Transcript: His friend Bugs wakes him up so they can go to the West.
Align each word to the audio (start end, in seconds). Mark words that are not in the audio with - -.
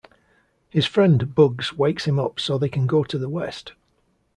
His 0.71 0.87
friend 0.87 1.35
Bugs 1.35 1.73
wakes 1.73 2.05
him 2.05 2.17
up 2.17 2.39
so 2.39 2.57
they 2.57 2.69
can 2.69 2.87
go 2.87 3.03
to 3.03 3.19
the 3.19 3.29
West. 3.29 3.73